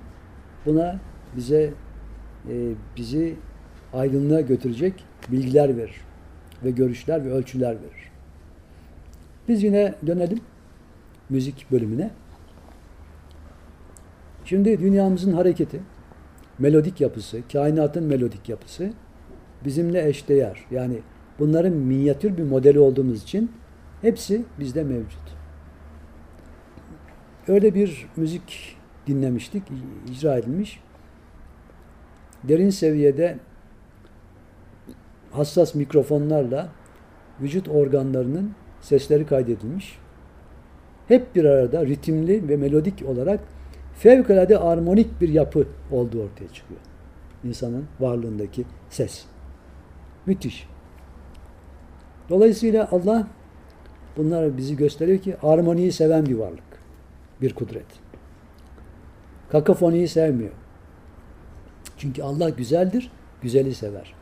buna 0.66 1.00
bize 1.36 1.72
e, 2.48 2.72
bizi 2.96 3.36
aydınlığa 3.92 4.40
götürecek 4.40 5.04
bilgiler 5.28 5.76
verir 5.76 6.00
ve 6.64 6.70
görüşler 6.70 7.24
ve 7.24 7.32
ölçüler 7.32 7.70
verir. 7.70 8.10
Biz 9.48 9.62
yine 9.62 9.94
dönelim 10.06 10.40
müzik 11.30 11.66
bölümüne. 11.72 12.10
Şimdi 14.44 14.80
dünyamızın 14.80 15.32
hareketi, 15.32 15.80
melodik 16.58 17.00
yapısı, 17.00 17.40
kainatın 17.52 18.04
melodik 18.04 18.48
yapısı 18.48 18.92
bizimle 19.64 20.08
eşdeğer. 20.08 20.64
Yani 20.70 20.98
bunların 21.38 21.72
minyatür 21.72 22.36
bir 22.36 22.42
modeli 22.42 22.78
olduğumuz 22.78 23.22
için 23.22 23.52
hepsi 24.02 24.44
bizde 24.60 24.84
mevcut. 24.84 25.36
Öyle 27.48 27.74
bir 27.74 28.08
müzik 28.16 28.76
dinlemiştik, 29.06 29.62
icra 30.10 30.38
edilmiş. 30.38 30.80
Derin 32.44 32.70
seviyede 32.70 33.38
hassas 35.30 35.74
mikrofonlarla 35.74 36.68
vücut 37.40 37.68
organlarının 37.68 38.52
sesleri 38.80 39.26
kaydedilmiş. 39.26 39.98
Hep 41.08 41.34
bir 41.34 41.44
arada 41.44 41.86
ritimli 41.86 42.48
ve 42.48 42.56
melodik 42.56 43.04
olarak 43.08 43.40
fevkalade 43.94 44.58
armonik 44.58 45.20
bir 45.20 45.28
yapı 45.28 45.66
olduğu 45.90 46.22
ortaya 46.22 46.48
çıkıyor. 46.52 46.80
İnsanın 47.44 47.84
varlığındaki 48.00 48.64
ses. 48.90 49.24
Müthiş. 50.26 50.68
Dolayısıyla 52.28 52.88
Allah 52.92 53.26
bunlar 54.16 54.56
bizi 54.56 54.76
gösteriyor 54.76 55.18
ki 55.18 55.36
armoniyi 55.42 55.92
seven 55.92 56.26
bir 56.26 56.34
varlık. 56.34 56.64
Bir 57.40 57.54
kudret. 57.54 57.86
Kakafoniyi 59.48 60.08
sevmiyor. 60.08 60.52
Çünkü 61.98 62.22
Allah 62.22 62.48
güzeldir, 62.50 63.10
güzeli 63.42 63.74
sever. 63.74 64.14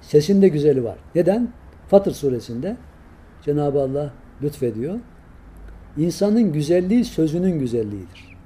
Sesinde 0.00 0.48
güzeli 0.48 0.84
var. 0.84 0.98
Neden? 1.14 1.48
Fatır 1.88 2.12
suresinde 2.12 2.76
Cenab-ı 3.42 3.80
Allah 3.80 4.12
lütfediyor. 4.42 4.98
İnsanın 5.96 6.52
güzelliği 6.52 7.04
sözünün 7.04 7.58
güzelliğidir. 7.58 8.36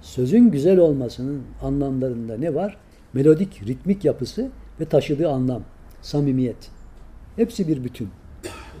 Sözün 0.00 0.50
güzel 0.50 0.78
olmasının 0.78 1.42
anlamlarında 1.62 2.36
ne 2.36 2.54
var? 2.54 2.76
Melodik, 3.14 3.62
ritmik 3.66 4.04
yapısı 4.04 4.50
ve 4.80 4.84
taşıdığı 4.84 5.30
anlam, 5.30 5.62
samimiyet. 6.02 6.70
Hepsi 7.36 7.68
bir 7.68 7.84
bütün. 7.84 8.08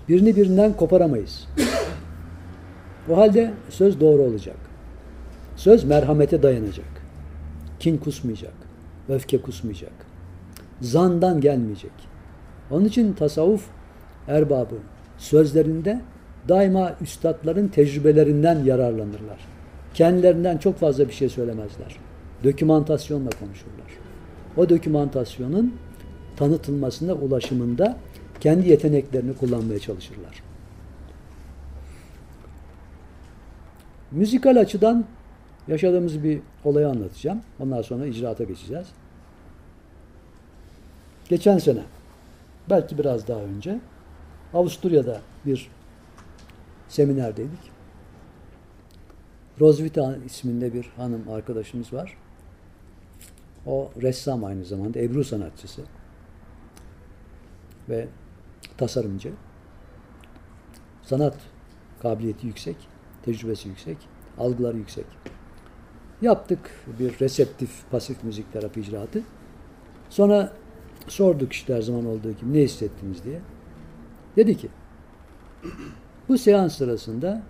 Birini 0.08 0.36
birinden 0.36 0.72
koparamayız. 0.72 1.48
O 3.10 3.16
halde 3.16 3.50
söz 3.68 4.00
doğru 4.00 4.22
olacak. 4.22 4.56
Söz 5.56 5.84
merhamete 5.84 6.42
dayanacak. 6.42 7.02
Kin 7.80 7.96
kusmayacak. 7.96 8.52
Öfke 9.08 9.42
kusmayacak. 9.42 9.92
Zandan 10.80 11.40
gelmeyecek. 11.40 11.92
Onun 12.70 12.84
için 12.84 13.12
tasavvuf 13.12 13.66
erbabı 14.28 14.76
sözlerinde 15.18 16.00
daima 16.48 16.94
üstadların 17.00 17.68
tecrübelerinden 17.68 18.64
yararlanırlar. 18.64 19.38
Kendilerinden 19.94 20.58
çok 20.58 20.78
fazla 20.78 21.08
bir 21.08 21.12
şey 21.12 21.28
söylemezler. 21.28 21.96
Dokümantasyonla 22.44 23.30
konuşurlar. 23.30 23.99
O 24.56 24.68
dokümantasyonun 24.68 25.74
tanıtılmasında, 26.36 27.14
ulaşımında 27.14 27.96
kendi 28.40 28.68
yeteneklerini 28.68 29.36
kullanmaya 29.36 29.78
çalışırlar. 29.78 30.42
Müzikal 34.10 34.56
açıdan 34.56 35.04
yaşadığımız 35.68 36.24
bir 36.24 36.40
olayı 36.64 36.88
anlatacağım. 36.88 37.40
Ondan 37.60 37.82
sonra 37.82 38.06
icraata 38.06 38.44
geçeceğiz. 38.44 38.86
Geçen 41.28 41.58
sene, 41.58 41.82
belki 42.70 42.98
biraz 42.98 43.28
daha 43.28 43.40
önce, 43.40 43.80
Avusturya'da 44.54 45.20
bir 45.46 45.68
seminerdeydik. 46.88 47.70
Roswitha 49.60 50.16
isminde 50.26 50.74
bir 50.74 50.86
hanım 50.96 51.22
arkadaşımız 51.30 51.92
var. 51.92 52.16
O 53.66 53.90
ressam 54.02 54.44
aynı 54.44 54.64
zamanda, 54.64 54.98
Ebru 54.98 55.24
sanatçısı 55.24 55.82
ve 57.88 58.08
tasarımcı. 58.76 59.32
Sanat 61.02 61.36
kabiliyeti 62.02 62.46
yüksek, 62.46 62.76
tecrübesi 63.22 63.68
yüksek, 63.68 63.96
algıları 64.38 64.76
yüksek. 64.76 65.06
Yaptık 66.22 66.70
bir 66.98 67.20
reseptif 67.20 67.90
pasif 67.90 68.24
müzik 68.24 68.52
terapi 68.52 68.80
icraatı. 68.80 69.22
Sonra 70.10 70.52
sorduk 71.08 71.52
işte 71.52 71.74
her 71.74 71.82
zaman 71.82 72.06
olduğu 72.06 72.32
gibi 72.32 72.52
ne 72.52 72.60
hissettiniz 72.60 73.24
diye. 73.24 73.40
Dedi 74.36 74.56
ki 74.56 74.68
bu 76.28 76.38
seans 76.38 76.76
sırasında 76.76 77.42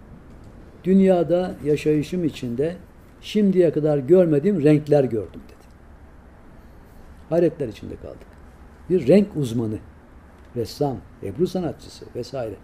dünyada 0.85 1.55
yaşayışım 1.64 2.25
içinde 2.25 2.77
şimdiye 3.20 3.73
kadar 3.73 3.99
görmediğim 3.99 4.62
renkler 4.62 5.05
gördüm 5.05 5.40
dedi. 5.49 5.60
Hayretler 7.31 7.69
içinde 7.69 7.97
kaldık. 7.97 8.27
Bir 8.90 9.09
renk 9.09 9.37
uzmanı, 9.37 9.79
ressam, 10.57 10.97
ebru 11.23 11.47
sanatçısı 11.47 12.05
vesaire. 12.16 12.55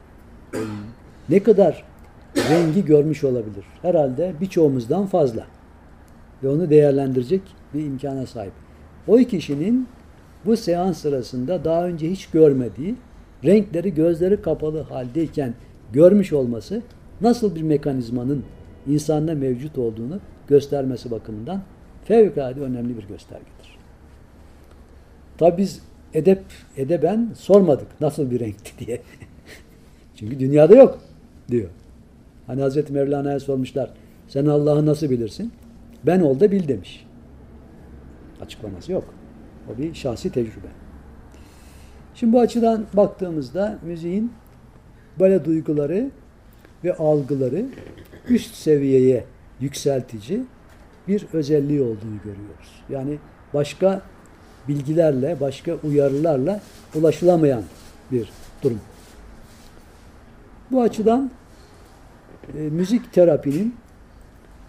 Ne 1.29 1.43
kadar 1.43 1.85
rengi 2.37 2.85
görmüş 2.85 3.25
olabilir? 3.25 3.65
Herhalde 3.83 4.35
birçoğumuzdan 4.41 5.07
fazla. 5.07 5.47
Ve 6.43 6.49
onu 6.49 6.71
değerlendirecek 6.71 7.43
bir 7.75 7.85
imkana 7.85 8.27
sahip. 8.27 8.53
O 9.07 9.17
kişinin 9.17 9.89
bu 10.45 10.57
seans 10.57 10.99
sırasında 10.99 11.65
daha 11.65 11.87
önce 11.87 12.11
hiç 12.11 12.27
görmediği 12.27 12.95
renkleri 13.45 13.95
gözleri 13.95 14.43
kapalı 14.43 14.81
haldeyken 14.81 15.55
görmüş 15.93 16.33
olması 16.33 16.83
nasıl 17.21 17.55
bir 17.55 17.63
mekanizmanın 17.63 18.45
insanda 18.87 19.35
mevcut 19.35 19.79
olduğunu 19.79 20.21
göstermesi 20.49 21.11
bakımından 21.11 21.63
fevkalade 22.05 22.61
önemli 22.61 22.97
bir 22.97 23.09
göstergedir. 23.09 23.76
Tabi 25.39 25.57
biz 25.57 25.83
edep, 26.15 26.43
edeben 26.77 27.31
sormadık 27.35 28.01
nasıl 28.01 28.31
bir 28.31 28.41
renkti 28.41 28.87
diye. 28.87 29.01
Çünkü 30.17 30.41
dünyada 30.41 30.77
yok 30.77 30.99
diyor. 31.51 31.69
Hani 32.47 32.61
Hazreti 32.61 32.93
Mevlana'ya 32.93 33.41
sormuşlar 33.41 33.91
sen 34.29 34.47
Allah'ı 34.47 34.87
nasıl 34.87 35.11
bilirsin? 35.11 35.53
Ben 36.07 36.21
ol 36.21 36.41
da 36.41 36.51
bil 36.53 36.69
demiş. 36.69 37.07
Açıklaması 38.41 38.93
yok. 38.93 39.05
O 39.75 39.79
bir 39.79 39.95
şahsi 39.95 40.33
tecrübe. 40.33 40.69
Şimdi 42.15 42.33
bu 42.33 42.41
açıdan 42.41 42.87
baktığımızda 42.95 43.79
müziğin 43.83 44.33
böyle 45.19 45.45
duyguları 45.45 46.11
ve 46.85 46.95
algıları 46.97 47.67
üst 48.29 48.55
seviyeye 48.55 49.25
yükseltici 49.61 50.43
bir 51.09 51.27
özelliği 51.33 51.83
olduğunu 51.83 52.19
görüyoruz. 52.25 52.83
Yani 52.91 53.19
başka 53.55 54.03
bilgilerle, 54.69 55.41
başka 55.41 55.75
uyarılarla 55.75 56.61
ulaşılamayan 56.95 57.63
bir 58.13 58.29
durum. 58.63 58.81
Bu 60.71 60.83
açıdan 60.83 61.31
e, 62.59 62.59
müzik 62.59 63.13
terapinin 63.13 63.75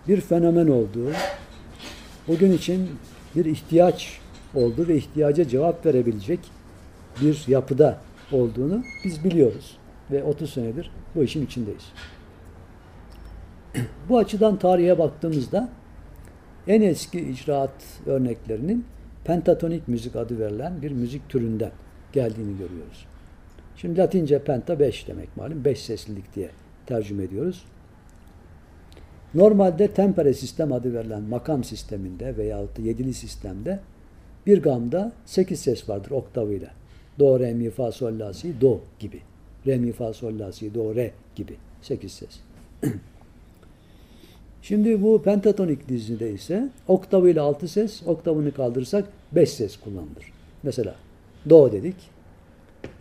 bir 0.07 0.21
fenomen 0.21 0.67
olduğu, 0.67 1.11
bugün 2.27 2.51
için 2.51 2.89
bir 3.35 3.45
ihtiyaç 3.45 4.19
oldu 4.55 4.87
ve 4.87 4.95
ihtiyaca 4.95 5.47
cevap 5.47 5.85
verebilecek 5.85 6.39
bir 7.21 7.43
yapıda 7.47 7.97
olduğunu 8.31 8.83
biz 9.05 9.23
biliyoruz. 9.23 9.77
Ve 10.11 10.23
30 10.23 10.53
senedir 10.53 10.91
bu 11.15 11.23
işin 11.23 11.45
içindeyiz. 11.45 11.93
Bu 14.09 14.17
açıdan 14.17 14.59
tarihe 14.59 14.99
baktığımızda 14.99 15.69
en 16.67 16.81
eski 16.81 17.19
icraat 17.19 17.71
örneklerinin 18.05 18.85
pentatonik 19.27 19.87
müzik 19.87 20.15
adı 20.15 20.39
verilen 20.39 20.81
bir 20.81 20.91
müzik 20.91 21.29
türünden 21.29 21.71
geldiğini 22.13 22.57
görüyoruz. 22.57 23.05
Şimdi 23.75 23.99
Latince 23.99 24.43
penta 24.43 24.79
5 24.79 25.07
demek 25.07 25.37
malum. 25.37 25.65
5 25.65 25.81
seslilik 25.81 26.35
diye 26.35 26.49
tercüme 26.85 27.23
ediyoruz. 27.23 27.65
Normalde 29.33 29.87
tempere 29.87 30.33
sistem 30.33 30.73
adı 30.73 30.93
verilen 30.93 31.23
makam 31.23 31.63
sisteminde 31.63 32.37
veyahut 32.37 32.77
da 32.77 32.81
yedili 32.81 33.13
sistemde 33.13 33.79
bir 34.45 34.61
gamda 34.61 35.11
8 35.25 35.59
ses 35.59 35.89
vardır 35.89 36.11
oktavıyla. 36.11 36.69
Do, 37.19 37.39
re, 37.39 37.53
mi, 37.53 37.69
fa, 37.69 37.91
sol, 37.91 38.19
la, 38.19 38.33
si, 38.33 38.61
do 38.61 38.81
gibi. 38.99 39.21
Re, 39.65 39.77
mi, 39.77 39.91
fa, 39.91 40.13
sol, 40.13 40.39
la, 40.39 40.51
si, 40.51 40.73
do, 40.73 40.95
re 40.95 41.11
gibi. 41.35 41.55
8 41.81 42.11
ses. 42.11 42.39
Şimdi 44.67 45.01
bu 45.01 45.21
pentatonik 45.21 45.89
dizide 45.89 46.31
ise 46.31 46.69
oktavıyla 46.87 47.43
6 47.43 47.67
ses, 47.67 48.07
oktavını 48.07 48.51
kaldırırsak 48.51 49.05
5 49.31 49.49
ses 49.49 49.77
kullanılır. 49.77 50.33
Mesela 50.63 50.95
do 51.49 51.71
dedik. 51.71 51.95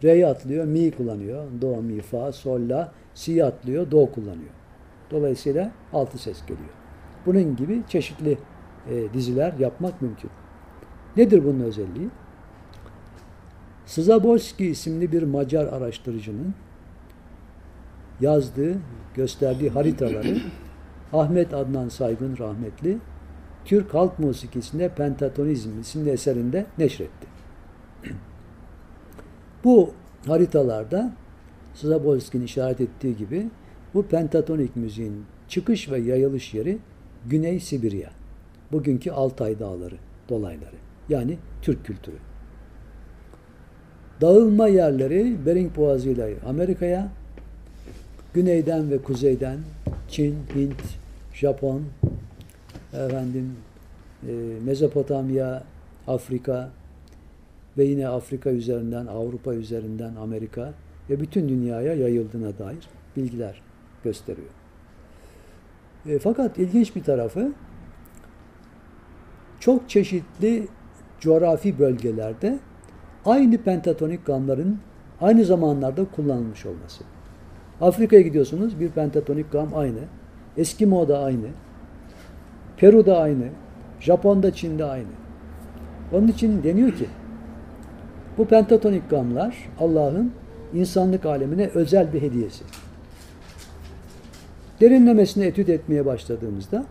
Re'yi 0.02 0.26
atlıyor, 0.26 0.64
mi 0.64 0.90
kullanıyor. 0.90 1.44
Do, 1.60 1.82
mi, 1.82 2.00
fa, 2.00 2.32
sol, 2.32 2.68
la, 2.68 2.92
si 3.14 3.44
atlıyor, 3.44 3.90
do 3.90 4.10
kullanıyor. 4.12 4.50
Dolayısıyla 5.10 5.72
6 5.92 6.18
ses 6.18 6.40
geliyor. 6.42 6.68
Bunun 7.26 7.56
gibi 7.56 7.82
çeşitli 7.88 8.38
e, 8.90 9.12
diziler 9.14 9.52
yapmak 9.58 10.02
mümkün. 10.02 10.30
Nedir 11.16 11.44
bunun 11.44 11.60
özelliği? 11.60 12.08
Szabolski 13.86 14.66
isimli 14.66 15.12
bir 15.12 15.22
Macar 15.22 15.66
araştırıcının 15.66 16.54
yazdığı, 18.20 18.76
gösterdiği 19.14 19.70
haritaları 19.70 20.36
Ahmet 21.12 21.54
Adnan 21.54 21.88
Saygın 21.88 22.38
rahmetli 22.38 22.98
Türk 23.64 23.94
halk 23.94 24.18
musikisinde 24.18 24.88
Pentatonizm 24.88 25.80
isimli 25.80 26.10
eserinde 26.10 26.66
neşretti. 26.78 27.26
Bu 29.64 29.90
haritalarda 30.26 31.12
Szabolski'nin 31.74 32.44
işaret 32.44 32.80
ettiği 32.80 33.16
gibi 33.16 33.50
bu 33.94 34.02
pentatonik 34.02 34.76
müziğin 34.76 35.24
çıkış 35.48 35.90
ve 35.90 35.98
yayılış 35.98 36.54
yeri 36.54 36.78
Güney 37.26 37.60
Sibirya. 37.60 38.10
Bugünkü 38.72 39.10
Altay 39.10 39.58
Dağları, 39.58 39.94
dolayları. 40.28 40.76
Yani 41.08 41.38
Türk 41.62 41.84
kültürü. 41.84 42.16
Dağılma 44.20 44.68
yerleri 44.68 45.46
Bering 45.46 45.76
Boğazı 45.76 46.08
ile 46.08 46.34
Amerika'ya, 46.48 47.08
güneyden 48.36 48.90
ve 48.90 48.98
kuzeyden 48.98 49.58
Çin, 50.08 50.36
Hint, 50.54 50.82
Japon, 51.34 51.82
efendim 52.92 53.56
e, 54.28 54.32
Mezopotamya, 54.64 55.62
Afrika 56.06 56.70
ve 57.78 57.84
yine 57.84 58.08
Afrika 58.08 58.50
üzerinden, 58.50 59.06
Avrupa 59.06 59.54
üzerinden 59.54 60.16
Amerika 60.16 60.72
ve 61.10 61.20
bütün 61.20 61.48
dünyaya 61.48 61.94
yayıldığına 61.94 62.58
dair 62.58 62.88
bilgiler 63.16 63.62
gösteriyor. 64.04 64.50
E, 66.06 66.18
fakat 66.18 66.58
ilginç 66.58 66.96
bir 66.96 67.04
tarafı 67.04 67.52
çok 69.60 69.90
çeşitli 69.90 70.68
coğrafi 71.20 71.78
bölgelerde 71.78 72.58
aynı 73.24 73.58
pentatonik 73.58 74.26
gamların 74.26 74.78
aynı 75.20 75.44
zamanlarda 75.44 76.04
kullanılmış 76.04 76.66
olması. 76.66 77.04
Afrika'ya 77.80 78.22
gidiyorsunuz 78.22 78.80
bir 78.80 78.88
pentatonik 78.88 79.52
gam 79.52 79.68
aynı. 79.74 79.98
Eskimo'da 80.56 81.18
aynı. 81.18 81.46
Peru'da 82.76 83.18
aynı. 83.18 83.44
Japon'da, 84.00 84.54
Çin'de 84.54 84.84
aynı. 84.84 85.06
Onun 86.12 86.28
için 86.28 86.62
deniyor 86.62 86.92
ki 86.92 87.06
bu 88.38 88.46
pentatonik 88.46 89.10
gamlar 89.10 89.56
Allah'ın 89.80 90.32
insanlık 90.74 91.26
alemine 91.26 91.70
özel 91.74 92.12
bir 92.12 92.22
hediyesi. 92.22 92.64
Derinlemesine 94.80 95.46
etüt 95.46 95.68
etmeye 95.68 96.06
başladığımızda 96.06 96.84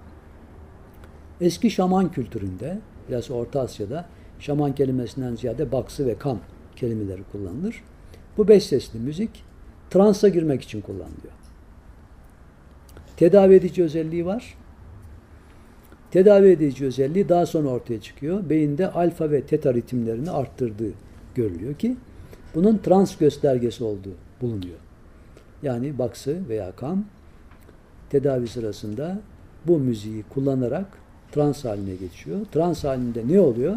eski 1.41 1.71
şaman 1.71 2.11
kültüründe, 2.11 2.77
biraz 3.09 3.31
Orta 3.31 3.61
Asya'da 3.61 4.05
şaman 4.39 4.75
kelimesinden 4.75 5.35
ziyade 5.35 5.71
baksı 5.71 6.07
ve 6.07 6.17
kam 6.17 6.39
kelimeleri 6.75 7.21
kullanılır. 7.31 7.83
Bu 8.37 8.47
beş 8.47 8.63
sesli 8.63 8.99
müzik 8.99 9.43
transa 9.95 10.29
girmek 10.29 10.61
için 10.61 10.81
kullanılıyor. 10.81 11.33
Tedavi 13.17 13.55
edici 13.55 13.83
özelliği 13.83 14.25
var. 14.25 14.57
Tedavi 16.11 16.47
edici 16.47 16.85
özelliği 16.85 17.29
daha 17.29 17.45
sonra 17.45 17.69
ortaya 17.69 18.01
çıkıyor. 18.01 18.49
Beyinde 18.49 18.91
alfa 18.91 19.31
ve 19.31 19.41
teta 19.41 19.73
ritimlerini 19.73 20.31
arttırdığı 20.31 20.91
görülüyor 21.35 21.73
ki 21.73 21.97
bunun 22.55 22.77
trans 22.77 23.17
göstergesi 23.17 23.83
olduğu 23.83 24.13
bulunuyor. 24.41 24.77
Yani 25.63 25.99
baksı 25.99 26.49
veya 26.49 26.71
kam 26.71 27.05
tedavi 28.09 28.47
sırasında 28.47 29.19
bu 29.67 29.79
müziği 29.79 30.23
kullanarak 30.23 30.85
trans 31.31 31.65
haline 31.65 31.95
geçiyor. 31.95 32.39
Trans 32.51 32.83
halinde 32.83 33.23
ne 33.27 33.39
oluyor? 33.39 33.75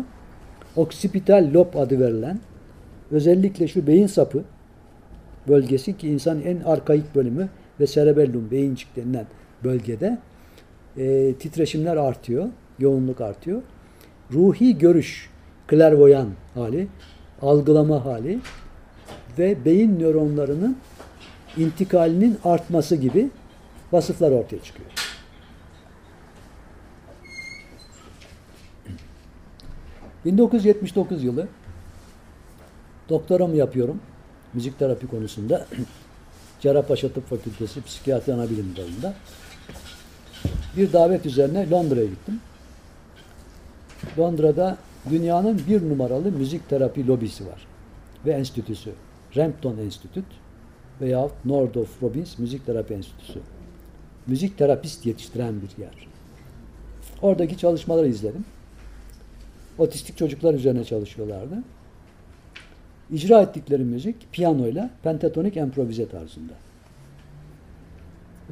Oksipital 0.76 1.50
lob 1.54 1.74
adı 1.74 2.00
verilen 2.00 2.40
özellikle 3.11 3.68
şu 3.68 3.87
beyin 3.87 4.07
sapı 4.07 4.44
bölgesi 5.48 5.96
ki 5.96 6.08
insanın 6.08 6.42
en 6.42 6.61
arkaik 6.61 7.14
bölümü 7.14 7.48
ve 7.80 7.87
cerebellum 7.87 8.50
beyincik 8.50 8.96
denilen 8.96 9.26
bölgede 9.64 10.18
e, 10.96 11.34
titreşimler 11.34 11.96
artıyor, 11.96 12.48
yoğunluk 12.78 13.20
artıyor. 13.20 13.62
Ruhi 14.32 14.78
görüş, 14.78 15.30
klervoyan 15.66 16.28
hali, 16.54 16.88
algılama 17.42 18.04
hali 18.04 18.38
ve 19.38 19.64
beyin 19.64 20.00
nöronlarının 20.00 20.76
intikalinin 21.56 22.38
artması 22.44 22.96
gibi 22.96 23.30
vasıflar 23.92 24.30
ortaya 24.30 24.62
çıkıyor. 24.62 24.88
...1979 30.26 31.20
yılı 31.20 31.48
doktoramı 33.08 33.56
yapıyorum 33.56 34.00
müzik 34.54 34.78
terapi 34.78 35.06
konusunda 35.06 35.66
Cerrahpaşa 36.61 37.12
Tıp 37.12 37.28
Fakültesi 37.28 37.82
Psikiyatri 37.82 38.34
Anabilim 38.34 38.76
Dalı'nda 38.76 39.14
bir 40.76 40.92
davet 40.92 41.26
üzerine 41.26 41.70
Londra'ya 41.70 42.06
gittim. 42.06 42.40
Londra'da 44.18 44.76
dünyanın 45.11 45.61
bir 45.68 45.88
numaralı 45.88 46.32
müzik 46.32 46.68
terapi 46.68 47.06
lobisi 47.06 47.46
var 47.46 47.66
ve 48.26 48.32
enstitüsü. 48.32 48.90
Rampton 49.37 49.78
Enstitüt 49.78 50.24
veya 51.00 51.28
Nordorf 51.44 52.02
Robbins 52.02 52.38
Müzik 52.38 52.66
Terapi 52.66 52.94
Enstitüsü. 52.94 53.40
Müzik 54.26 54.58
terapist 54.58 55.06
yetiştiren 55.06 55.54
bir 55.62 55.82
yer. 55.82 56.08
Oradaki 57.22 57.58
çalışmaları 57.58 58.08
izledim. 58.08 58.44
Otistik 59.78 60.16
çocuklar 60.16 60.54
üzerine 60.54 60.84
çalışıyorlardı. 60.84 61.62
İcra 63.11 63.42
ettikleri 63.42 63.85
müzik 63.85 64.33
piyanoyla 64.33 64.90
pentatonik 65.03 65.57
improvize 65.57 66.09
tarzında. 66.09 66.53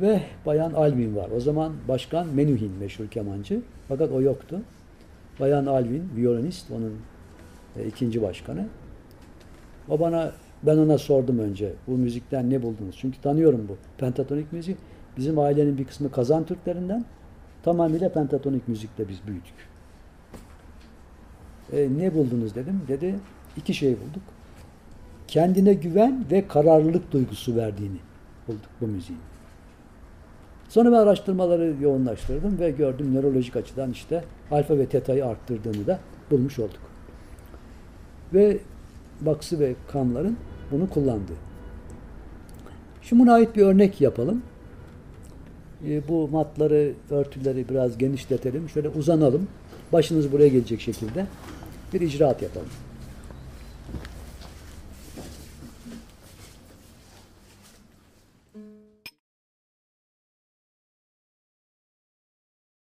Ve 0.01 0.23
Bayan 0.47 0.73
Alvin 0.73 1.17
var. 1.17 1.31
O 1.37 1.41
zaman 1.41 1.73
Başkan 1.89 2.27
Menuhin 2.27 2.73
meşhur 2.73 3.09
kemancı. 3.09 3.61
Fakat 3.89 4.13
o 4.13 4.23
yoktu. 4.23 4.61
Bayan 5.41 5.67
Alvin, 5.67 6.11
violinist, 6.17 6.71
onun 6.71 6.97
e, 7.77 7.87
ikinci 7.87 8.23
başkanı. 8.23 8.67
O 9.89 10.01
bana, 10.01 10.33
ben 10.63 10.77
ona 10.77 10.99
sordum 10.99 11.39
önce, 11.39 11.73
bu 11.87 11.91
müzikten 11.91 12.51
ne 12.51 12.63
buldunuz? 12.63 12.97
Çünkü 12.99 13.21
tanıyorum 13.21 13.67
bu 13.69 13.77
pentatonik 13.99 14.53
müzik. 14.53 14.77
Bizim 15.17 15.39
ailenin 15.39 15.79
bir 15.79 15.85
kısmı 15.85 16.11
Kazan 16.11 16.47
Türklerinden, 16.47 17.05
tamamıyla 17.63 18.13
pentatonik 18.13 18.69
müzikle 18.69 19.09
biz 19.09 19.19
büyüdük. 19.27 19.55
E, 21.73 21.89
ne 21.99 22.15
buldunuz 22.15 22.55
dedim. 22.55 22.83
Dedi, 22.89 23.15
iki 23.57 23.75
şey 23.75 23.91
bulduk. 23.91 24.36
Kendine 25.29 25.75
güven 25.75 26.25
ve 26.31 26.49
kararlılık 26.49 27.13
duygusu 27.13 27.57
verdiğini 27.57 27.99
bulduk 28.49 28.71
bu 28.81 28.87
müziğin. 28.87 29.21
Sonra 30.69 30.93
ben 30.93 30.97
araştırmaları 30.97 31.75
yoğunlaştırdım 31.81 32.59
ve 32.61 32.71
gördüm 32.71 33.15
nörolojik 33.15 33.57
açıdan 33.57 33.91
işte 33.91 34.25
alfa 34.51 34.79
ve 34.79 34.87
teta'yı 34.87 35.27
arttırdığını 35.27 35.87
da 35.87 35.99
bulmuş 36.31 36.59
olduk. 36.59 36.81
Ve 38.35 38.59
baksı 39.21 39.61
ve 39.61 39.75
kamların 39.93 40.37
bunu 40.71 40.91
kullandı. 40.91 41.33
Şimdi 43.03 43.23
buna 43.23 43.35
ait 43.35 43.57
bir 43.57 43.63
örnek 43.63 44.01
yapalım. 44.01 44.43
E, 45.89 46.09
bu 46.09 46.29
matları, 46.29 46.93
örtüleri 47.11 47.69
biraz 47.69 47.99
genişletelim. 47.99 48.69
Şöyle 48.69 48.89
uzanalım. 48.89 49.49
Başınız 49.93 50.33
buraya 50.33 50.49
gelecek 50.49 50.81
şekilde 50.81 51.27
bir 51.93 52.01
icraat 52.01 52.43
yapalım. 52.43 52.69